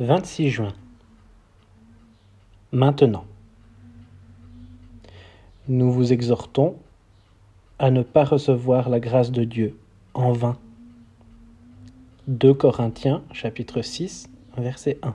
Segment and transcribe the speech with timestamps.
[0.00, 0.72] 26 juin.
[2.72, 3.26] Maintenant.
[5.68, 6.76] Nous vous exhortons
[7.78, 9.78] à ne pas recevoir la grâce de Dieu
[10.14, 10.56] en vain.
[12.26, 15.14] 2 Corinthiens chapitre 6 verset 1.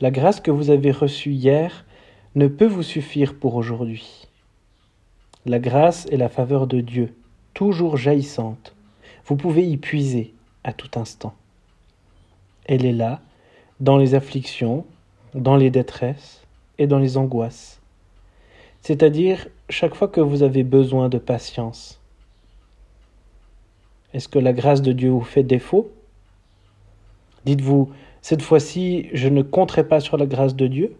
[0.00, 1.84] La grâce que vous avez reçue hier
[2.34, 4.26] ne peut vous suffire pour aujourd'hui.
[5.44, 7.14] La grâce est la faveur de Dieu,
[7.52, 8.74] toujours jaillissante.
[9.26, 10.32] Vous pouvez y puiser
[10.64, 11.34] à tout instant.
[12.68, 13.20] Elle est là,
[13.80, 14.84] dans les afflictions,
[15.34, 16.42] dans les détresses
[16.78, 17.80] et dans les angoisses.
[18.82, 22.00] C'est-à-dire chaque fois que vous avez besoin de patience.
[24.12, 25.90] Est-ce que la grâce de Dieu vous fait défaut?
[27.44, 30.96] Dites-vous, cette fois-ci, je ne compterai pas sur la grâce de Dieu?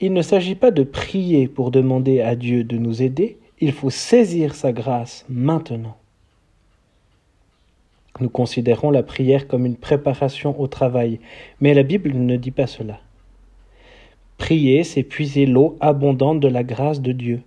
[0.00, 3.90] Il ne s'agit pas de prier pour demander à Dieu de nous aider, il faut
[3.90, 5.96] saisir sa grâce maintenant.
[8.20, 11.20] Nous considérons la prière comme une préparation au travail,
[11.60, 13.00] mais la Bible ne dit pas cela.
[14.38, 17.42] Prier, c'est puiser l'eau abondante de la grâce de Dieu.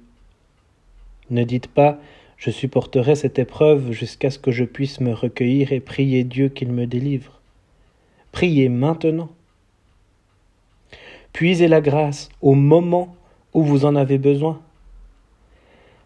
[1.29, 1.99] Ne dites pas
[2.37, 6.71] Je supporterai cette épreuve jusqu'à ce que je puisse me recueillir et prier Dieu qu'il
[6.71, 7.39] me délivre.
[8.31, 9.29] Priez maintenant.
[11.33, 13.15] Puisez la grâce au moment
[13.53, 14.61] où vous en avez besoin.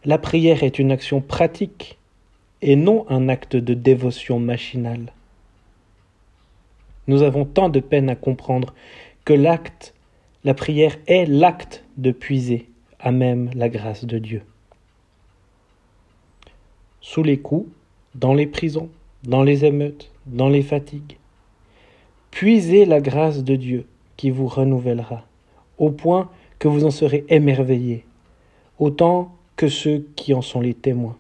[0.06, 1.98] La prière est une action pratique
[2.64, 5.12] et non un acte de dévotion machinale.
[7.08, 8.74] Nous avons tant de peine à comprendre
[9.26, 9.94] que l'acte,
[10.46, 12.70] la prière est l'acte de puiser
[13.02, 14.44] à même la grâce de Dieu.
[17.02, 17.70] Sous les coups,
[18.16, 18.90] dans les prisons,
[19.26, 21.18] dans les émeutes, dans les fatigues,
[22.32, 25.26] puisez la grâce de Dieu qui vous renouvellera,
[25.78, 28.06] au point que vous en serez émerveillés,
[28.80, 31.18] autant que ceux qui en sont les témoins.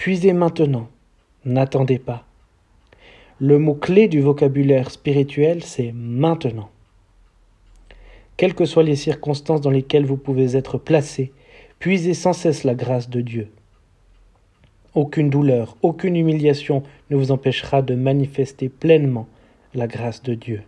[0.00, 0.88] Puisez maintenant,
[1.44, 2.24] n'attendez pas.
[3.38, 6.70] Le mot-clé du vocabulaire spirituel, c'est maintenant.
[8.38, 11.34] Quelles que soient les circonstances dans lesquelles vous pouvez être placé,
[11.78, 13.50] puisez sans cesse la grâce de Dieu.
[14.94, 19.28] Aucune douleur, aucune humiliation ne vous empêchera de manifester pleinement
[19.74, 20.62] la grâce de Dieu.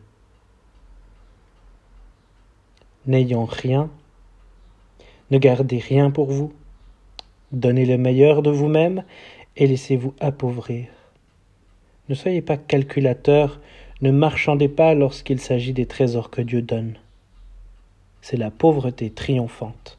[3.06, 3.88] N'ayant rien,
[5.30, 6.52] ne gardez rien pour vous,
[7.52, 9.04] Donnez le meilleur de vous-même
[9.56, 10.86] et laissez-vous appauvrir.
[12.08, 13.60] Ne soyez pas calculateur,
[14.00, 16.94] ne marchandez pas lorsqu'il s'agit des trésors que Dieu donne.
[18.22, 19.98] C'est la pauvreté triomphante.